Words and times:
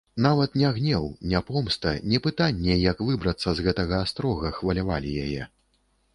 Нават 0.25 0.53
не 0.59 0.69
гнеў, 0.77 1.03
не 1.33 1.41
помста, 1.49 1.91
не 2.13 2.21
пытанне, 2.29 2.73
як 2.87 3.05
выбрацца 3.11 3.49
з 3.61 3.67
гэтага 3.69 4.01
астрога, 4.09 4.53
хвалявалі 4.59 5.17
яе. 5.29 5.49